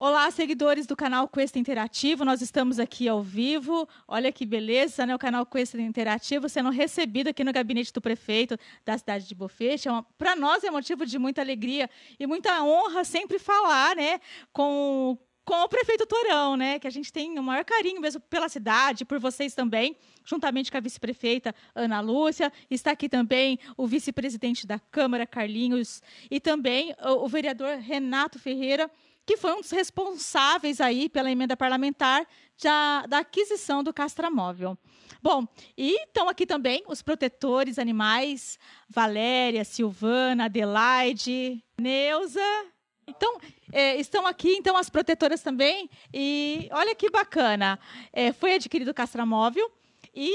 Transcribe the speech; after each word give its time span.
Olá, 0.00 0.30
seguidores 0.30 0.86
do 0.86 0.94
canal 0.94 1.26
Quest 1.26 1.56
Interativo. 1.56 2.24
Nós 2.24 2.40
estamos 2.40 2.78
aqui 2.78 3.08
ao 3.08 3.20
vivo. 3.20 3.88
Olha 4.06 4.30
que 4.30 4.46
beleza, 4.46 5.04
né? 5.04 5.12
O 5.12 5.18
canal 5.18 5.44
Quest 5.44 5.74
Interativo 5.74 6.48
sendo 6.48 6.70
recebido 6.70 7.26
aqui 7.26 7.42
no 7.42 7.52
gabinete 7.52 7.92
do 7.92 8.00
prefeito 8.00 8.56
da 8.84 8.96
cidade 8.96 9.26
de 9.26 9.34
Bofete. 9.34 9.88
É 9.88 9.92
Para 10.16 10.36
nós 10.36 10.62
é 10.62 10.70
motivo 10.70 11.04
de 11.04 11.18
muita 11.18 11.40
alegria 11.40 11.90
e 12.16 12.28
muita 12.28 12.62
honra 12.62 13.02
sempre 13.02 13.40
falar, 13.40 13.96
né, 13.96 14.20
com 14.52 15.18
com 15.44 15.62
o 15.62 15.68
prefeito 15.68 16.04
Torão, 16.04 16.58
né? 16.58 16.78
Que 16.78 16.86
a 16.86 16.90
gente 16.90 17.10
tem 17.10 17.38
o 17.38 17.42
maior 17.42 17.64
carinho 17.64 18.02
mesmo 18.02 18.20
pela 18.20 18.50
cidade, 18.50 19.06
por 19.06 19.18
vocês 19.18 19.54
também, 19.54 19.96
juntamente 20.22 20.70
com 20.70 20.76
a 20.76 20.80
vice-prefeita 20.80 21.54
Ana 21.74 22.00
Lúcia. 22.00 22.52
Está 22.70 22.90
aqui 22.90 23.08
também 23.08 23.58
o 23.74 23.86
vice-presidente 23.86 24.66
da 24.66 24.78
Câmara, 24.78 25.26
Carlinhos, 25.26 26.02
e 26.30 26.38
também 26.38 26.94
o 27.02 27.26
vereador 27.26 27.78
Renato 27.78 28.38
Ferreira 28.38 28.90
que 29.28 29.36
foi 29.36 29.52
um 29.52 29.60
dos 29.60 29.70
responsáveis 29.70 30.80
aí 30.80 31.06
pela 31.06 31.30
emenda 31.30 31.54
parlamentar 31.54 32.26
da, 32.62 33.04
da 33.04 33.18
aquisição 33.18 33.84
do 33.84 33.92
castramóvel. 33.92 34.74
Bom, 35.22 35.46
e 35.76 36.02
estão 36.04 36.30
aqui 36.30 36.46
também 36.46 36.82
os 36.88 37.02
protetores 37.02 37.78
animais, 37.78 38.58
Valéria, 38.88 39.66
Silvana, 39.66 40.46
Adelaide, 40.46 41.62
Neuza. 41.78 42.40
Então, 43.06 43.38
é, 43.70 43.96
estão 43.96 44.26
aqui, 44.26 44.54
então, 44.54 44.78
as 44.78 44.88
protetoras 44.88 45.42
também. 45.42 45.90
E 46.10 46.66
olha 46.72 46.94
que 46.94 47.10
bacana. 47.10 47.78
É, 48.10 48.32
foi 48.32 48.54
adquirido 48.54 48.92
o 48.92 48.94
castramóvel 48.94 49.70
e 50.14 50.34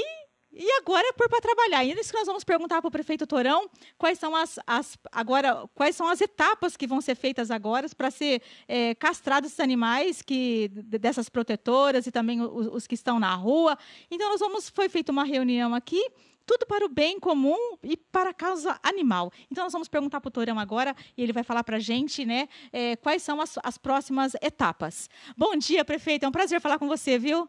e 0.56 0.70
agora 0.80 1.06
é 1.08 1.12
por 1.12 1.28
para 1.28 1.40
trabalhar. 1.40 1.84
E 1.84 1.92
isso 1.92 2.12
que 2.12 2.18
nós 2.18 2.26
vamos 2.26 2.44
perguntar 2.44 2.80
para 2.80 2.88
o 2.88 2.90
prefeito 2.90 3.26
Torão 3.26 3.68
quais 3.98 4.18
são 4.18 4.36
as, 4.36 4.58
as, 4.66 4.96
agora 5.10 5.68
quais 5.74 5.96
são 5.96 6.08
as 6.08 6.20
etapas 6.20 6.76
que 6.76 6.86
vão 6.86 7.00
ser 7.00 7.16
feitas 7.16 7.50
agora 7.50 7.88
para 7.96 8.10
ser 8.10 8.40
é, 8.68 8.94
castrados 8.94 9.50
esses 9.50 9.60
animais 9.60 10.22
que 10.22 10.68
dessas 10.68 11.28
protetoras 11.28 12.06
e 12.06 12.12
também 12.12 12.40
os, 12.40 12.68
os, 12.68 12.86
que 12.86 12.94
estão 12.94 13.18
na 13.18 13.34
rua. 13.34 13.76
Então 14.10 14.30
nós 14.30 14.40
vamos 14.40 14.68
foi 14.68 14.88
feita 14.88 15.10
uma 15.10 15.24
reunião 15.24 15.74
aqui. 15.74 16.02
Tudo 16.46 16.66
para 16.66 16.84
o 16.84 16.90
bem 16.90 17.18
comum 17.18 17.56
e 17.82 17.96
para 17.96 18.28
a 18.28 18.34
causa 18.34 18.78
animal. 18.82 19.32
Então, 19.50 19.64
nós 19.64 19.72
vamos 19.72 19.88
perguntar 19.88 20.20
para 20.20 20.28
o 20.28 20.30
Torão 20.30 20.58
agora 20.58 20.94
e 21.16 21.22
ele 21.22 21.32
vai 21.32 21.42
falar 21.42 21.64
para 21.64 21.78
a 21.78 21.80
gente 21.80 22.26
né, 22.26 22.50
é, 22.70 22.96
quais 22.96 23.22
são 23.22 23.40
as, 23.40 23.58
as 23.64 23.78
próximas 23.78 24.34
etapas. 24.42 25.08
Bom 25.38 25.56
dia, 25.56 25.82
prefeito. 25.86 26.26
É 26.26 26.28
um 26.28 26.32
prazer 26.32 26.60
falar 26.60 26.78
com 26.78 26.86
você, 26.86 27.18
viu? 27.18 27.48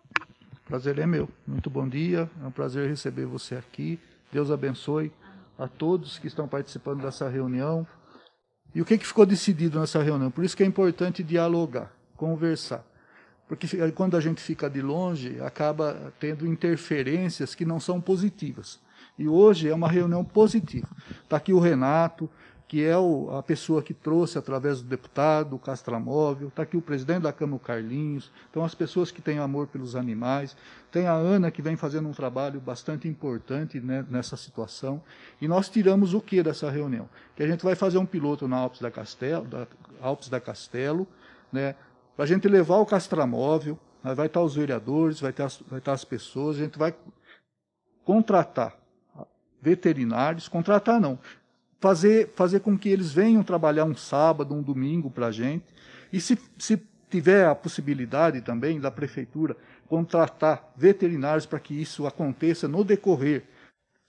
Prazer 0.66 0.98
é 0.98 1.06
meu. 1.06 1.30
Muito 1.46 1.70
bom 1.70 1.88
dia. 1.88 2.28
É 2.44 2.48
um 2.48 2.50
prazer 2.50 2.90
receber 2.90 3.28
você 3.28 3.54
aqui. 3.54 4.00
Deus 4.32 4.50
abençoe 4.50 5.12
a 5.60 5.68
todos 5.68 6.18
que 6.18 6.26
estão 6.26 6.48
participando 6.48 7.04
dessa 7.04 7.30
reunião. 7.30 7.86
E 8.74 8.82
o 8.82 8.86
que, 8.86 8.98
que 8.98 9.06
ficou 9.06 9.28
decidido 9.28 9.80
nessa 9.80 10.02
reunião? 10.02 10.32
Por 10.32 10.44
isso 10.44 10.58
que 10.58 10.64
é 10.64 10.66
importante 10.66 11.22
dialogar, 11.22 11.92
conversar. 12.18 12.84
Porque 13.48 13.68
quando 13.92 14.18
a 14.18 14.20
gente 14.20 14.42
fica 14.42 14.68
de 14.68 14.82
longe, 14.82 15.40
acaba 15.40 16.12
tendo 16.20 16.48
interferências 16.48 17.54
que 17.54 17.64
não 17.64 17.80
são 17.80 18.02
positivas. 18.02 18.80
E 19.20 19.28
hoje 19.28 19.70
é 19.70 19.76
uma 19.76 19.88
reunião 19.88 20.26
positiva. 20.26 20.90
Está 21.24 21.38
aqui 21.38 21.54
o 21.54 21.60
Renato, 21.60 22.28
que 22.68 22.84
é 22.84 22.98
o, 22.98 23.30
a 23.38 23.44
pessoa 23.44 23.84
que 23.84 23.94
trouxe 23.94 24.38
através 24.38 24.82
do 24.82 24.88
deputado, 24.88 25.56
o 25.56 25.60
Castramóvel, 25.60 26.48
está 26.48 26.64
aqui 26.64 26.76
o 26.76 26.82
presidente 26.82 27.22
da 27.22 27.32
Câmara, 27.32 27.58
o 27.58 27.60
Carlinhos, 27.60 28.32
então 28.50 28.64
as 28.64 28.74
pessoas 28.74 29.12
que 29.12 29.22
têm 29.22 29.38
amor 29.38 29.68
pelos 29.68 29.96
animais, 29.96 30.58
tem 30.92 31.06
a 31.06 31.14
Ana 31.14 31.52
que 31.52 31.62
vem 31.62 31.76
fazendo 31.76 32.10
um 32.10 32.14
trabalho 32.14 32.60
bastante 32.60 33.08
importante 33.08 33.80
né, 33.80 34.04
nessa 34.10 34.36
situação, 34.36 35.02
e 35.40 35.48
nós 35.48 35.70
tiramos 35.70 36.14
o 36.14 36.22
que 36.22 36.42
dessa 36.42 36.70
reunião? 36.70 37.08
Que 37.36 37.44
a 37.44 37.48
gente 37.48 37.64
vai 37.64 37.76
fazer 37.76 38.00
um 38.00 38.06
piloto 38.06 38.48
na 38.48 38.58
Alpes 38.58 38.82
da 38.82 38.90
Castelo, 38.90 39.46
da, 39.46 39.68
Alpes 40.02 40.28
da 40.30 40.40
Castelo 40.40 41.08
né, 41.52 41.76
para 42.16 42.26
a 42.26 42.28
gente 42.28 42.48
levar 42.48 42.78
o 42.78 42.86
Castramóvel, 42.86 43.78
vai 44.04 44.28
estar 44.28 44.42
os 44.42 44.56
vereadores, 44.56 45.20
vai, 45.20 45.34
as, 45.38 45.62
vai 45.68 45.80
estar 45.80 45.94
as 45.94 46.06
pessoas, 46.06 46.58
a 46.58 46.60
gente 46.60 46.78
vai 46.78 46.96
contratar 48.04 48.76
veterinários, 49.62 50.48
contratar 50.48 51.02
não, 51.02 51.18
fazer, 51.86 52.30
fazer 52.36 52.62
com 52.62 52.76
que 52.76 52.90
eles 52.90 53.12
venham 53.12 53.44
trabalhar 53.44 53.86
um 53.86 53.96
sábado, 53.96 54.56
um 54.56 54.62
domingo 54.64 55.12
para 55.12 55.28
a 55.28 55.32
gente. 55.32 55.66
E 56.12 56.20
se, 56.20 56.36
se 56.58 56.82
tiver 57.12 57.46
a 57.46 57.54
possibilidade 57.54 58.42
também 58.42 58.80
da 58.80 58.90
prefeitura 58.90 59.56
contratar 59.88 60.74
veterinários 60.76 61.46
para 61.46 61.60
que 61.60 61.80
isso 61.80 62.08
aconteça 62.08 62.68
no 62.68 62.84
decorrer 62.84 63.44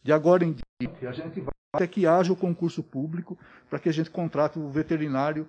de 0.03 0.10
agora 0.10 0.42
em 0.42 0.56
diante, 0.81 1.06
a 1.06 1.12
gente 1.12 1.41
vai 1.41 1.53
até 1.75 1.87
que 1.87 2.06
haja 2.06 2.32
o 2.32 2.37
concurso 2.37 2.82
público 2.82 3.38
para 3.69 3.78
que 3.78 3.91
a 3.91 3.93
gente 3.93 4.08
contrate 4.08 4.58
o 4.58 4.70
veterinário 4.70 5.47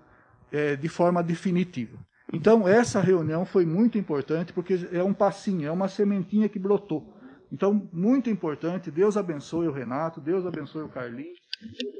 é, 0.51 0.75
de 0.75 0.89
forma 0.89 1.23
definitiva. 1.23 1.97
Então, 2.33 2.67
essa 2.67 2.99
reunião 2.99 3.45
foi 3.45 3.65
muito 3.65 3.97
importante 3.97 4.51
porque 4.51 4.85
é 4.91 5.01
um 5.01 5.13
passinho, 5.13 5.65
é 5.65 5.71
uma 5.71 5.87
sementinha 5.87 6.49
que 6.49 6.59
brotou. 6.59 7.13
Então, 7.49 7.87
muito 7.93 8.29
importante. 8.29 8.91
Deus 8.91 9.15
abençoe 9.15 9.69
o 9.69 9.71
Renato, 9.71 10.19
Deus 10.19 10.45
abençoe 10.45 10.83
o 10.83 10.89
Carlinhos. 10.89 11.46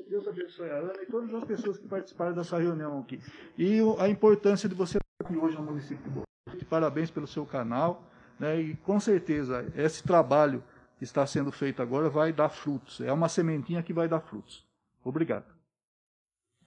Deus 0.10 0.28
abençoe 0.28 0.70
a 0.70 0.76
Ana 0.76 0.94
e 1.02 1.06
todas 1.06 1.34
as 1.34 1.44
pessoas 1.44 1.78
que 1.78 1.88
participaram 1.88 2.34
dessa 2.34 2.58
reunião 2.58 3.00
aqui. 3.00 3.20
E 3.58 3.80
a 4.00 4.08
importância 4.08 4.70
de 4.70 4.76
você 4.76 4.98
estar 4.98 5.26
aqui 5.26 5.38
hoje 5.38 5.56
no 5.56 5.64
município 5.64 6.04
de 6.04 6.10
Boa. 6.10 6.26
Parabéns 6.70 7.10
pelo 7.10 7.28
seu 7.28 7.46
canal. 7.46 8.04
Né, 8.40 8.62
e 8.62 8.76
com 8.78 9.00
certeza 9.00 9.66
esse 9.76 10.04
trabalho 10.04 10.64
que 11.00 11.04
está 11.04 11.26
sendo 11.26 11.52
feito 11.52 11.82
agora 11.82 12.10
vai 12.10 12.32
dar 12.32 12.50
frutos. 12.50 13.02
É 13.02 13.12
uma 13.12 13.28
sementinha 13.28 13.82
que 13.82 13.94
vai 13.94 14.08
dar 14.08 14.20
frutos. 14.20 14.64
Obrigado. 15.04 15.46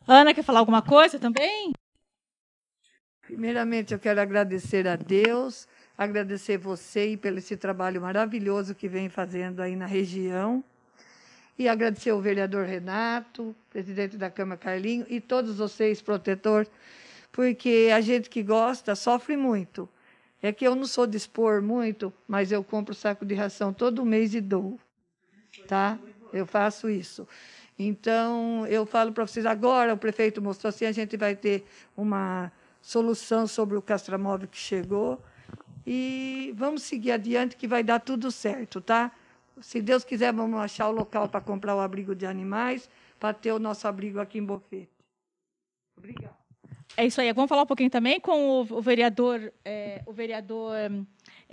Ana, 0.06 0.34
quer 0.34 0.42
falar 0.42 0.58
alguma 0.58 0.82
coisa 0.82 1.18
também? 1.18 1.72
Primeiramente, 3.22 3.94
eu 3.94 4.00
quero 4.00 4.20
agradecer 4.20 4.88
a 4.88 4.96
Deus, 4.96 5.68
agradecer 5.96 6.58
você 6.58 7.16
pelo 7.16 7.38
esse 7.38 7.56
trabalho 7.56 8.00
maravilhoso 8.00 8.74
que 8.74 8.88
vem 8.88 9.08
fazendo 9.08 9.60
aí 9.60 9.76
na 9.76 9.86
região. 9.86 10.64
E 11.60 11.68
agradecer 11.68 12.08
ao 12.08 12.22
vereador 12.22 12.64
Renato, 12.64 13.54
presidente 13.68 14.16
da 14.16 14.30
Câmara 14.30 14.56
Carlinho, 14.56 15.04
e 15.10 15.20
todos 15.20 15.58
vocês, 15.58 16.00
protetor, 16.00 16.66
porque 17.30 17.90
a 17.94 18.00
gente 18.00 18.30
que 18.30 18.42
gosta 18.42 18.94
sofre 18.94 19.36
muito. 19.36 19.86
É 20.40 20.52
que 20.52 20.66
eu 20.66 20.74
não 20.74 20.86
sou 20.86 21.06
de 21.06 21.18
expor 21.18 21.60
muito, 21.60 22.10
mas 22.26 22.50
eu 22.50 22.64
compro 22.64 22.94
saco 22.94 23.26
de 23.26 23.34
ração 23.34 23.74
todo 23.74 24.06
mês 24.06 24.34
e 24.34 24.40
dou. 24.40 24.80
Tá? 25.68 25.98
Eu 26.32 26.46
faço 26.46 26.88
isso. 26.88 27.28
Então, 27.78 28.66
eu 28.66 28.86
falo 28.86 29.12
para 29.12 29.26
vocês, 29.26 29.44
agora 29.44 29.92
o 29.92 29.98
prefeito 29.98 30.40
mostrou 30.40 30.70
assim, 30.70 30.86
a 30.86 30.92
gente 30.92 31.14
vai 31.18 31.36
ter 31.36 31.66
uma 31.94 32.50
solução 32.80 33.46
sobre 33.46 33.76
o 33.76 33.82
castramóvel 33.82 34.48
que 34.48 34.56
chegou. 34.56 35.22
E 35.86 36.54
vamos 36.56 36.84
seguir 36.84 37.10
adiante 37.10 37.54
que 37.54 37.68
vai 37.68 37.84
dar 37.84 37.98
tudo 37.98 38.30
certo, 38.30 38.80
tá? 38.80 39.12
Se 39.60 39.80
Deus 39.80 40.04
quiser, 40.04 40.32
vamos 40.32 40.58
achar 40.60 40.88
o 40.88 40.92
local 40.92 41.28
para 41.28 41.40
comprar 41.40 41.76
o 41.76 41.80
abrigo 41.80 42.14
de 42.14 42.26
animais, 42.26 42.88
para 43.18 43.34
ter 43.34 43.52
o 43.52 43.58
nosso 43.58 43.86
abrigo 43.86 44.20
aqui 44.20 44.38
em 44.38 44.44
Bofete. 44.44 44.90
Obrigada. 45.96 46.40
É 46.96 47.06
isso 47.06 47.20
aí. 47.20 47.32
Vamos 47.32 47.48
falar 47.48 47.62
um 47.62 47.66
pouquinho 47.66 47.90
também 47.90 48.18
com 48.20 48.60
o, 48.62 48.82
vereador, 48.82 49.52
é, 49.64 50.02
o 50.06 50.12
vereador 50.12 50.74
é, 50.74 50.90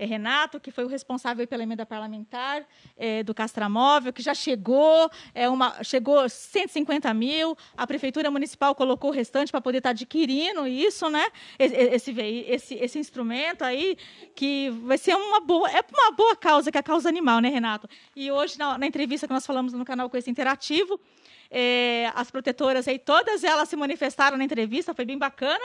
Renato, 0.06 0.60
que 0.60 0.72
foi 0.72 0.86
o 0.86 0.88
responsável 0.88 1.48
pela 1.48 1.64
emenda 1.64 1.86
parlamentar 1.86 2.66
é, 2.96 3.24
do 3.24 3.34
Castramóvel, 3.34 4.14
que 4.14 4.22
já 4.22 4.34
chegou, 4.34 5.10
é 5.34 5.50
uma, 5.50 5.84
chegou 5.84 6.28
150 6.28 7.14
mil, 7.14 7.58
a 7.76 7.88
Prefeitura 7.88 8.30
Municipal 8.30 8.76
colocou 8.76 9.10
o 9.10 9.14
restante 9.14 9.52
para 9.52 9.62
poder 9.62 9.80
estar 9.80 9.90
tá 9.90 9.92
adquirindo 9.92 10.68
isso, 10.68 11.10
né? 11.10 11.26
Esse, 11.58 12.12
esse, 12.12 12.76
esse 12.76 13.00
instrumento 13.00 13.64
aí, 13.64 13.98
que 14.36 14.70
vai 14.84 14.98
ser 14.98 15.16
uma 15.16 15.40
boa, 15.40 15.70
é 15.70 15.82
uma 15.92 16.12
boa 16.12 16.36
causa, 16.36 16.72
que 16.72 16.78
é 16.78 16.82
a 16.82 16.84
causa 16.84 17.10
animal, 17.10 17.40
né, 17.40 17.50
Renato? 17.50 17.90
E 18.16 18.32
hoje, 18.32 18.58
na, 18.58 18.78
na 18.78 18.86
entrevista 18.86 19.28
que 19.28 19.34
nós 19.34 19.46
falamos 19.46 19.74
no 19.74 19.86
canal 19.86 20.10
esse 20.18 20.30
interativo, 20.30 21.00
é, 21.50 22.12
as 22.16 22.30
protetoras 22.30 22.88
aí, 22.88 23.00
todas 23.00 23.44
elas 23.44 23.70
se 23.70 23.76
manifestaram 23.76 24.38
na 24.38 24.44
entrevista, 24.44 24.94
foi 24.94 25.06
bem 25.06 25.18
bacana. 25.18 25.64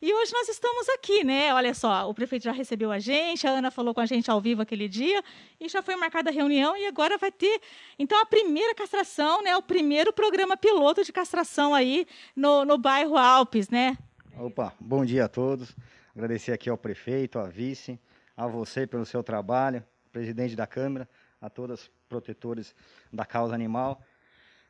E 0.00 0.14
hoje 0.14 0.32
nós 0.32 0.48
estamos 0.48 0.88
aqui, 0.90 1.24
né? 1.24 1.52
Olha 1.52 1.74
só, 1.74 2.08
o 2.08 2.14
prefeito 2.14 2.44
já 2.44 2.52
recebeu 2.52 2.92
a 2.92 3.00
gente, 3.00 3.48
a 3.48 3.50
Ana 3.50 3.68
falou 3.68 3.92
com 3.92 4.00
a 4.00 4.06
gente 4.06 4.30
ao 4.30 4.40
vivo 4.40 4.62
aquele 4.62 4.88
dia, 4.88 5.20
e 5.58 5.68
já 5.68 5.82
foi 5.82 5.96
marcada 5.96 6.30
a 6.30 6.32
reunião, 6.32 6.76
e 6.76 6.86
agora 6.86 7.18
vai 7.18 7.32
ter, 7.32 7.60
então, 7.98 8.16
a 8.22 8.24
primeira 8.24 8.76
castração, 8.76 9.42
né? 9.42 9.56
O 9.56 9.62
primeiro 9.62 10.12
programa 10.12 10.56
piloto 10.56 11.02
de 11.02 11.12
castração 11.12 11.74
aí 11.74 12.06
no, 12.36 12.64
no 12.64 12.78
bairro 12.78 13.16
Alpes, 13.16 13.68
né? 13.70 13.98
Opa, 14.38 14.72
bom 14.78 15.04
dia 15.04 15.24
a 15.24 15.28
todos. 15.28 15.74
Agradecer 16.14 16.52
aqui 16.52 16.70
ao 16.70 16.78
prefeito, 16.78 17.40
à 17.40 17.48
vice, 17.48 17.98
a 18.36 18.46
você 18.46 18.86
pelo 18.86 19.04
seu 19.04 19.24
trabalho, 19.24 19.84
presidente 20.12 20.54
da 20.54 20.66
Câmara, 20.66 21.08
a 21.40 21.50
todas 21.50 21.80
as 21.80 21.90
protetores 22.08 22.72
da 23.12 23.24
causa 23.24 23.52
animal. 23.52 24.00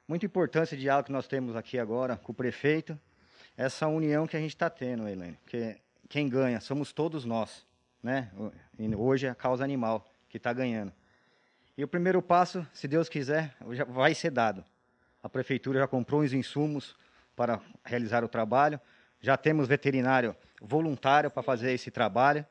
Muito 0.07 0.25
importante 0.25 0.69
esse 0.69 0.77
diálogo 0.79 1.09
que 1.09 1.13
nós 1.13 1.27
temos 1.27 1.55
aqui 1.55 1.79
agora 1.79 2.17
com 2.17 2.33
o 2.33 2.35
prefeito 2.35 2.99
essa 3.59 3.89
união 3.89 4.25
que 4.25 4.37
a 4.37 4.41
gente 4.41 4.55
está 4.55 4.71
tendo, 4.71 5.09
Helene. 5.09 5.37
Porque 5.43 5.77
quem 6.09 6.29
ganha 6.29 6.61
somos 6.61 6.93
todos 6.93 7.25
nós. 7.25 7.67
Né? 8.01 8.31
Hoje 8.97 9.27
é 9.27 9.31
a 9.31 9.35
causa 9.35 9.65
animal 9.65 10.07
que 10.29 10.37
está 10.37 10.53
ganhando. 10.53 10.93
E 11.77 11.83
o 11.83 11.89
primeiro 11.89 12.23
passo, 12.23 12.65
se 12.73 12.87
Deus 12.87 13.09
quiser, 13.09 13.57
já 13.73 13.85
vai 13.85 14.15
ser 14.15 14.31
dado. 14.31 14.65
A 15.21 15.29
prefeitura 15.29 15.81
já 15.81 15.89
comprou 15.89 16.21
os 16.21 16.33
insumos 16.33 16.97
para 17.35 17.61
realizar 17.85 18.23
o 18.23 18.29
trabalho. 18.29 18.81
Já 19.21 19.37
temos 19.37 19.67
veterinário 19.67 20.37
voluntário 20.63 21.29
para 21.29 21.43
fazer 21.43 21.73
esse 21.73 21.91
trabalho. 21.91 22.47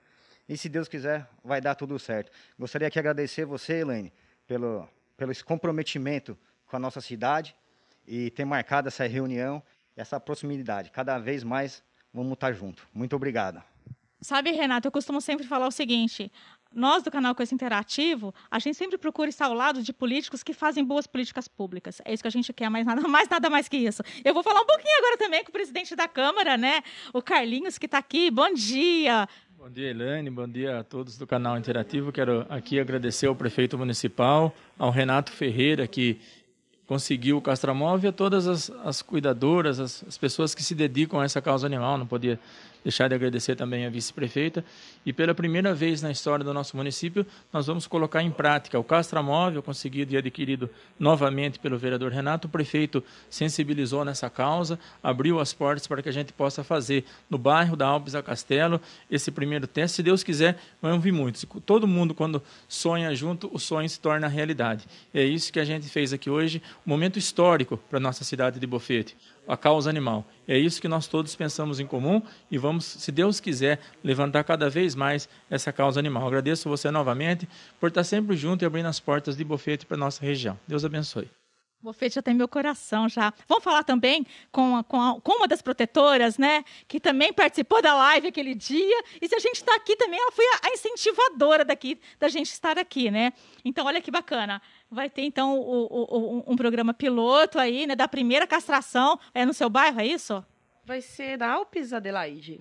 E 0.48 0.58
se 0.58 0.68
Deus 0.68 0.90
quiser, 0.90 1.26
vai 1.42 1.62
dar 1.62 1.76
tudo 1.76 1.98
certo. 1.98 2.34
Gostaria 2.60 2.90
de 2.90 3.00
agradecer 3.00 3.46
você, 3.46 3.80
Elaine, 3.80 4.12
pelo, 4.46 4.86
pelo 5.16 5.32
esse 5.32 5.44
comprometimento 5.44 6.38
com 6.66 6.76
a 6.76 6.80
nossa 6.80 7.00
cidade 7.00 7.56
e 8.06 8.30
ter 8.32 8.44
marcado 8.44 8.90
essa 8.90 9.08
reunião, 9.08 9.64
essa 9.98 10.20
proximidade. 10.20 10.92
Cada 10.92 11.18
vez 11.18 11.44
mais 11.44 11.84
vamos 12.14 12.34
estar 12.34 12.54
juntos. 12.54 12.84
Muito 12.94 13.16
obrigado. 13.16 13.62
Sabe, 14.22 14.52
Renato, 14.52 14.88
eu 14.88 14.92
costumo 14.92 15.20
sempre 15.22 15.46
falar 15.46 15.68
o 15.68 15.72
seguinte: 15.72 16.32
nós 16.74 17.04
do 17.04 17.12
canal 17.12 17.36
Coisa 17.36 17.54
Interativo, 17.54 18.34
a 18.50 18.60
gente 18.60 18.76
sempre 18.76 18.98
procura 18.98 19.30
estar 19.30 19.46
ao 19.46 19.54
lado 19.54 19.82
de 19.82 19.94
políticos 19.94 20.42
que 20.42 20.54
fazem 20.54 20.84
boas 20.84 21.06
políticas 21.06 21.48
públicas. 21.48 22.02
É 22.04 22.14
isso 22.14 22.24
que 22.24 22.28
a 22.28 22.32
gente 22.32 22.52
quer, 22.54 22.70
mais 22.70 22.86
nada 22.86 23.02
mais, 23.08 23.30
nada 23.30 23.50
mais 23.50 23.68
que 23.68 23.78
isso. 23.78 24.02
Eu 24.24 24.34
vou 24.34 24.44
falar 24.44 24.62
um 24.62 24.66
pouquinho 24.66 24.98
agora 25.00 25.18
também 25.18 25.44
com 25.44 25.50
o 25.50 25.54
presidente 25.54 25.96
da 25.96 26.08
Câmara, 26.08 26.58
né? 26.58 26.82
O 27.14 27.22
Carlinhos, 27.22 27.78
que 27.78 27.86
está 27.86 28.00
aqui. 28.00 28.32
Bom 28.32 28.54
dia. 28.54 29.28
Bom 29.58 29.70
dia, 29.70 29.90
Elaine. 29.90 30.30
Bom 30.30 30.48
dia 30.48 30.80
a 30.80 30.84
todos 30.84 31.18
do 31.18 31.26
canal 31.28 31.58
Interativo. 31.58 32.12
Quero 32.12 32.46
aqui 32.48 32.80
agradecer 32.80 33.28
ao 33.28 33.36
prefeito 33.36 33.78
municipal, 33.78 34.56
ao 34.78 34.92
Renato 34.92 35.32
Ferreira, 35.32 35.88
que 35.88 36.22
conseguiu 36.88 37.38
o 37.38 37.42
castramóvel, 37.42 38.08
e 38.08 38.10
a 38.10 38.14
todas 38.14 38.48
as, 38.48 38.72
as 38.84 39.02
cuidadoras, 39.02 39.80
as, 39.80 40.04
as, 40.08 40.18
pessoas 40.18 40.56
que 40.56 40.64
se 40.64 40.74
dedicam 40.74 41.20
a 41.20 41.26
essa 41.26 41.42
causa 41.42 41.68
animal. 41.68 41.98
Não 41.98 42.08
podia 42.08 42.40
deixar 42.84 43.08
de 43.08 43.16
agradecer 43.16 43.56
também 43.56 43.86
a 43.86 43.90
vice-prefeita. 43.90 44.64
E 45.06 45.14
pela 45.14 45.34
primeira 45.34 45.74
vez 45.74 46.02
na 46.02 46.12
história 46.12 46.44
do 46.44 46.54
nosso 46.54 46.76
município, 46.76 47.26
nós 47.52 47.68
vamos 47.68 47.88
colocar 47.88 48.22
em 48.22 48.32
prática 48.32 48.80
o 48.80 48.84
castramóvel 48.84 49.64
conseguido 49.64 50.14
e 50.14 50.18
adquirido 50.18 50.70
novamente 51.00 51.60
pelo 51.60 51.78
vereador 51.78 52.12
Renato. 52.12 52.48
O 52.48 52.52
prefeito 52.52 53.04
sensibilizou 53.30 54.04
nessa 54.04 54.30
causa, 54.30 54.80
abriu 55.02 55.40
as 55.40 55.54
portas 55.54 55.88
para 55.88 56.02
que 56.02 56.10
a 56.10 56.12
gente 56.12 56.34
possa 56.34 56.64
fazer 56.64 57.06
no 57.30 57.38
bairro 57.38 57.76
da 57.76 57.88
Alpes 57.88 58.16
a 58.16 58.24
Castelo 58.24 58.82
esse 59.10 59.32
primeiro 59.32 59.68
teste. 59.68 59.98
Se 59.98 60.04
Deus 60.04 60.24
quiser, 60.24 60.58
vão 60.82 61.00
vir 61.00 61.12
muitos. 61.12 61.46
Todo 61.66 61.88
mundo, 61.88 62.14
quando 62.14 62.42
sonha 62.68 63.14
junto, 63.16 63.50
o 63.54 63.60
sonho 63.60 63.90
se 63.90 64.00
torna 64.00 64.28
realidade. 64.28 64.86
É 65.14 65.24
isso 65.24 65.52
que 65.52 65.60
a 65.60 65.66
gente 65.66 65.88
fez 65.90 66.14
aqui 66.14 66.30
hoje, 66.30 66.62
um 66.86 66.90
momento 66.90 67.18
histórico 67.18 67.78
para 67.90 67.98
a 67.98 68.02
nossa 68.02 68.24
cidade 68.24 68.60
de 68.60 68.68
Bofete 68.68 69.16
a 69.48 69.56
causa 69.56 69.90
animal. 69.90 70.26
É 70.48 70.58
isso 70.58 70.82
que 70.82 70.88
nós 70.88 71.08
todos 71.08 71.36
pensamos 71.36 71.80
em 71.80 71.86
comum 71.86 72.22
e 72.52 72.58
vamos, 72.58 72.86
se 72.86 73.12
Deus 73.12 73.40
quiser, 73.40 73.80
levantar 74.04 74.44
cada 74.44 74.70
vez 74.70 74.96
mais 74.96 75.30
essa 75.50 75.72
causa 75.72 76.00
animal. 76.00 76.28
Agradeço 76.28 76.70
você 76.70 76.92
novamente 76.92 77.48
por 77.80 77.90
estar 77.90 78.04
sempre 78.04 78.36
junto 78.36 78.64
e 78.64 78.66
abrindo 78.66 78.88
as 78.88 79.00
portas 79.00 79.38
de 79.38 79.44
Bofete 79.44 79.86
para 79.86 79.96
a 79.96 80.00
nossa 80.00 80.24
região. 80.24 80.60
Deus 80.68 80.84
abençoe. 80.84 81.30
Bofete 81.88 82.16
já 82.16 82.22
tem 82.22 82.34
meu 82.34 82.50
coração 82.50 83.08
já. 83.08 83.34
Vamos 83.48 83.64
falar 83.64 83.82
também 83.82 84.28
com, 84.52 84.76
a, 84.76 84.84
com, 84.84 85.02
a, 85.02 85.22
com, 85.22 85.32
uma 85.32 85.48
das 85.48 85.62
protetoras, 85.62 86.38
né? 86.38 86.66
Que 86.86 87.00
também 87.00 87.32
participou 87.32 87.82
da 87.82 87.96
live 87.96 88.28
aquele 88.28 88.54
dia. 88.54 89.04
E 89.22 89.28
se 89.30 89.34
a 89.34 89.40
gente 89.40 89.56
está 89.56 89.74
aqui 89.74 89.96
também, 89.96 90.20
ela 90.20 90.32
foi 90.34 90.44
a, 90.46 90.68
a, 90.68 90.72
incentivadora 90.72 91.64
daqui, 91.64 91.98
da 92.20 92.28
gente 92.28 92.48
estar 92.48 92.78
aqui, 92.78 93.10
né? 93.10 93.32
Então, 93.64 93.86
olha 93.86 94.02
que 94.02 94.12
bacana. 94.12 94.62
Vai 94.92 95.10
ter, 95.10 95.22
então, 95.22 95.58
o, 95.58 95.86
o, 95.86 96.44
um 96.46 96.58
programa 96.58 96.94
piloto 96.94 97.58
aí, 97.58 97.88
né? 97.88 97.96
Da 97.96 98.08
primeira 98.08 98.46
castração. 98.46 99.18
É 99.34 99.46
no 99.46 99.54
seu 99.54 99.70
bairro, 99.70 100.02
é 100.02 100.06
isso? 100.06 100.44
Vai 100.84 101.00
ser 101.00 101.38
na 101.38 101.54
Alpes, 101.54 101.94
Adelaide. 101.94 102.60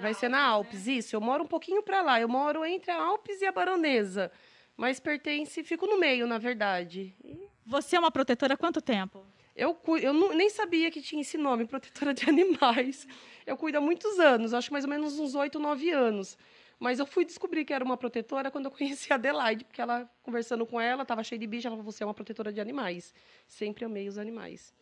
Vai 0.00 0.14
ser 0.14 0.30
na 0.30 0.42
Alpes, 0.42 0.86
isso. 0.86 1.14
Eu 1.14 1.20
moro 1.20 1.44
um 1.44 1.46
pouquinho 1.46 1.82
para 1.82 2.00
lá. 2.00 2.18
Eu 2.18 2.28
moro 2.28 2.64
entre 2.64 2.90
a 2.90 3.02
Alpes 3.02 3.42
e 3.42 3.44
a 3.44 3.52
Baronesa. 3.52 4.32
Mas 4.78 4.98
pertence, 4.98 5.62
fico 5.62 5.86
no 5.86 5.98
meio, 5.98 6.26
na 6.26 6.38
verdade. 6.38 7.14
E 7.22 7.55
você 7.66 7.96
é 7.96 7.98
uma 7.98 8.10
protetora 8.10 8.54
há 8.54 8.56
quanto 8.56 8.80
tempo? 8.80 9.26
Eu, 9.54 9.78
eu 10.00 10.12
não, 10.12 10.34
nem 10.34 10.48
sabia 10.50 10.90
que 10.90 11.00
tinha 11.00 11.22
esse 11.22 11.36
nome, 11.36 11.66
protetora 11.66 12.14
de 12.14 12.24
animais. 12.30 13.06
Eu 13.46 13.56
cuido 13.56 13.78
há 13.78 13.80
muitos 13.80 14.18
anos, 14.18 14.54
acho 14.54 14.72
mais 14.72 14.84
ou 14.84 14.90
menos 14.90 15.18
uns 15.18 15.34
oito, 15.34 15.58
nove 15.58 15.90
anos. 15.90 16.38
Mas 16.78 16.98
eu 16.98 17.06
fui 17.06 17.24
descobrir 17.24 17.64
que 17.64 17.72
era 17.72 17.82
uma 17.82 17.96
protetora 17.96 18.50
quando 18.50 18.66
eu 18.66 18.70
conheci 18.70 19.10
a 19.12 19.16
Adelaide, 19.16 19.64
porque 19.64 19.80
ela, 19.80 20.08
conversando 20.22 20.66
com 20.66 20.80
ela, 20.80 21.02
estava 21.02 21.24
cheia 21.24 21.38
de 21.38 21.46
bicho, 21.46 21.66
ela 21.66 21.76
falou, 21.76 21.90
você 21.90 22.02
é 22.02 22.06
uma 22.06 22.14
protetora 22.14 22.52
de 22.52 22.60
animais. 22.60 23.14
Sempre 23.46 23.84
amei 23.84 24.08
os 24.08 24.18
animais. 24.18 24.74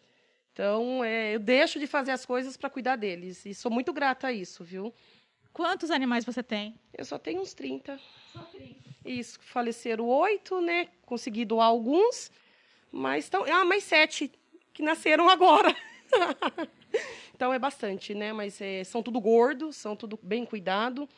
Então, 0.53 1.03
é, 1.05 1.35
eu 1.35 1.39
deixo 1.41 1.79
de 1.79 1.87
fazer 1.87 2.11
as 2.11 2.27
coisas 2.27 2.57
para 2.57 2.69
cuidar 2.69 2.97
deles. 2.97 3.47
E 3.47 3.55
sou 3.55 3.71
muito 3.71 3.93
grata 3.93 4.29
a 4.29 4.33
isso, 4.33 4.63
viu? 4.63 4.93
Quantos 5.53 5.91
animais 5.91 6.25
você 6.25 6.43
tem? 6.43 6.79
Eu 6.93 7.05
só 7.05 7.17
tenho 7.17 7.41
uns 7.41 7.55
30. 7.55 7.99
Só 8.33 8.41
30. 8.41 8.75
Isso, 9.05 9.39
faleceram 9.41 10.07
oito, 10.07 10.61
né? 10.61 10.89
Consegui 11.07 11.45
doar 11.45 11.67
alguns. 11.67 12.31
Mas 12.95 13.25
estão. 13.25 13.45
Ah, 13.45 13.65
mais 13.65 13.83
sete 13.83 14.31
que 14.73 14.81
nasceram 14.81 15.29
agora. 15.29 15.75
então 17.35 17.53
é 17.53 17.59
bastante, 17.59 18.15
né? 18.15 18.33
Mas 18.33 18.61
é, 18.61 18.85
são 18.85 19.03
tudo 19.03 19.21
gordos, 19.21 19.75
são 19.75 19.97
tudo 19.97 20.17
bem 20.23 20.47
cuidado, 20.47 21.09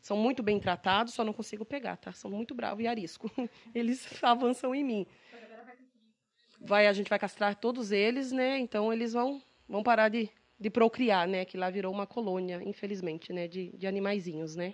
são 0.00 0.16
muito 0.16 0.42
bem 0.42 0.58
tratados, 0.58 1.12
só 1.12 1.22
não 1.22 1.34
consigo 1.34 1.62
pegar, 1.62 1.98
tá? 1.98 2.10
São 2.10 2.30
muito 2.30 2.54
bravos 2.54 2.82
e 2.82 2.86
arisco. 2.86 3.30
Eles 3.74 4.08
avançam 4.24 4.74
em 4.74 4.82
mim. 4.82 5.06
Vai, 6.58 6.86
a 6.86 6.92
gente 6.94 7.10
vai 7.10 7.18
castrar 7.18 7.54
todos 7.54 7.92
eles, 7.92 8.32
né? 8.32 8.58
Então 8.58 8.90
eles 8.90 9.12
vão, 9.12 9.42
vão 9.68 9.82
parar 9.82 10.08
de, 10.08 10.30
de 10.58 10.70
procriar, 10.70 11.28
né? 11.28 11.44
Que 11.44 11.58
lá 11.58 11.68
virou 11.68 11.92
uma 11.92 12.06
colônia, 12.06 12.62
infelizmente, 12.64 13.30
né? 13.30 13.46
De, 13.46 13.76
de 13.76 13.86
animaizinhos, 13.86 14.56
né? 14.56 14.72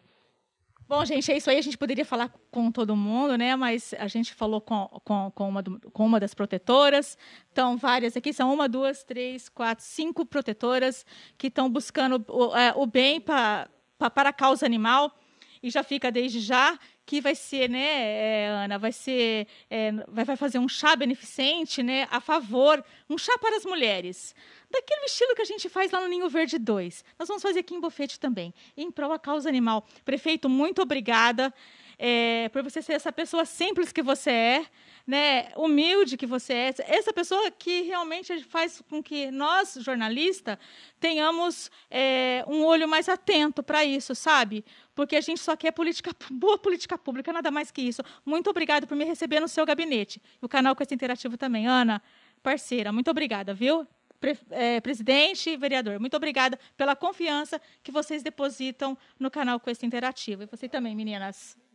Bom, 0.89 1.05
gente, 1.05 1.31
é 1.33 1.37
isso 1.37 1.49
aí. 1.49 1.59
A 1.59 1.63
gente 1.63 1.79
poderia 1.79 2.05
falar 2.05 2.29
com 2.51 2.71
todo 2.71 2.95
mundo, 2.95 3.37
né? 3.37 3.57
Mas 3.57 3.95
a 3.99 4.07
gente 4.07 4.35
falou 4.35 4.61
com, 4.61 4.87
com, 5.05 5.31
com, 5.31 5.49
uma, 5.49 5.63
com 5.93 6.07
uma 6.07 6.21
das 6.21 6.35
protetoras. 6.35 7.17
Então, 7.51 7.77
várias 7.77 8.17
aqui. 8.17 8.33
São 8.33 8.53
uma, 8.53 8.69
duas, 8.69 9.03
três, 9.03 9.49
quatro, 9.49 9.85
cinco 9.85 10.27
protetoras 10.27 11.07
que 11.39 11.47
estão 11.47 11.71
buscando 11.71 12.25
o, 12.29 12.57
é, 12.57 12.73
o 12.77 12.87
bem 12.87 13.21
pra, 13.21 13.69
pra, 13.99 14.11
para 14.11 14.29
a 14.29 14.33
causa 14.33 14.67
animal. 14.67 15.19
E 15.63 15.71
já 15.71 15.83
fica 15.83 16.11
desde 16.11 16.41
já 16.41 16.79
que 17.05 17.21
vai 17.21 17.35
ser, 17.35 17.69
né, 17.69 17.81
é, 17.81 18.49
Ana, 18.49 18.79
vai 18.79 18.93
ser, 18.93 19.47
é, 19.69 19.93
vai, 20.09 20.25
vai 20.25 20.37
fazer 20.37 20.59
um 20.59 20.69
chá 20.69 20.95
beneficente, 20.95 21.83
né, 21.83 22.07
a 22.11 22.21
favor, 22.21 22.85
um 23.09 23.19
chá 23.19 23.37
para 23.39 23.57
as 23.57 23.65
mulheres 23.65 24.35
daquele 24.73 25.05
estilo 25.05 25.35
que 25.35 25.43
a 25.43 25.47
gente 25.47 25.69
faz 25.69 25.93
lá 25.93 26.01
no 26.01 26.09
Ninho 26.09 26.29
Verde 26.29 26.59
2. 26.59 27.05
Nós 27.19 27.29
vamos 27.29 27.43
fazer 27.43 27.61
aqui 27.61 27.75
em 27.75 27.81
Bofete 27.81 28.19
também, 28.19 28.55
em 28.77 28.91
prol 28.91 29.11
da 29.11 29.19
causa 29.19 29.49
animal. 29.49 29.87
Prefeito, 30.05 30.49
muito 30.49 30.81
obrigada 30.81 31.53
é, 31.99 32.49
por 32.49 32.63
você 32.63 32.81
ser 32.83 32.95
essa 32.95 33.13
pessoa 33.13 33.45
simples 33.45 33.93
que 33.93 34.03
você 34.03 34.31
é, 34.31 34.67
né, 35.07 35.53
humilde 35.57 36.17
que 36.17 36.27
você 36.27 36.53
é, 36.53 36.75
essa 36.89 37.13
pessoa 37.13 37.51
que 37.51 37.83
realmente 37.83 38.43
faz 38.45 38.83
com 38.89 39.03
que 39.03 39.31
nós, 39.31 39.77
jornalistas, 39.81 40.57
tenhamos 40.99 41.71
é, 41.91 42.45
um 42.49 42.65
olho 42.65 42.89
mais 42.89 43.09
atento 43.09 43.63
para 43.63 43.85
isso, 43.85 44.15
sabe? 44.15 44.65
Porque 44.95 45.17
a 45.17 45.21
gente 45.21 45.41
só 45.41 45.55
quer 45.57 45.73
política, 45.73 46.11
boa 46.31 46.59
política 46.59 46.92
pública, 46.99 47.33
nada 47.33 47.51
mais 47.51 47.71
que 47.71 47.83
isso. 47.83 48.03
Muito 48.25 48.49
obrigada 48.51 48.87
por 48.87 48.97
me 48.97 49.05
receber 49.05 49.41
no 49.41 49.49
seu 49.49 49.65
gabinete. 49.65 50.21
O 50.41 50.49
canal 50.49 50.75
Quest 50.75 50.93
Interativo 50.93 51.37
também. 51.37 51.67
Ana, 51.67 52.03
parceira, 52.43 52.93
muito 52.93 53.11
obrigada, 53.11 53.55
viu? 53.55 53.87
Pre 54.21 54.39
é, 54.51 54.81
presidente 54.81 55.51
e 55.51 55.57
vereador, 55.57 55.99
muito 55.99 56.17
obrigada 56.17 56.59
pela 56.77 56.95
confiança 56.95 57.61
que 57.83 57.91
vocês 57.91 58.23
depositam 58.23 58.97
no 59.19 59.31
canal 59.31 59.59
Quest 59.59 59.83
Interativo. 59.83 60.45
E 60.45 60.47
você 60.47 60.69
também, 60.69 60.95
meninas. 60.95 61.62